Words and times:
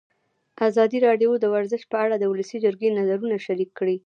ازادي 0.69 0.97
راډیو 1.07 1.31
د 1.39 1.45
ورزش 1.53 1.81
په 1.91 1.97
اړه 2.05 2.15
د 2.17 2.25
ولسي 2.31 2.57
جرګې 2.63 2.89
نظرونه 2.99 3.37
شریک 3.45 3.71
کړي. 3.79 3.97